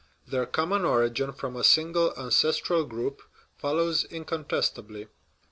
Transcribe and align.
Their 0.27 0.47
common 0.47 0.83
origin 0.83 1.31
from 1.31 1.55
a 1.55 1.63
single 1.63 2.11
ancestral 2.17 2.85
group 2.85 3.21
follows 3.59 4.03
incontestably. 4.05 5.09